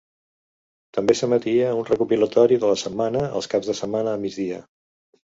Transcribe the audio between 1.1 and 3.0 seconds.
s'emetia un recopilatori de la